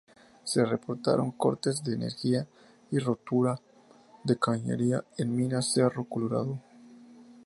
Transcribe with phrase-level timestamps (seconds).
[0.43, 2.47] Se reportaron cortes de energía
[2.89, 3.59] y rotura
[4.23, 6.59] de cañerías en Mina Cerro Colorado.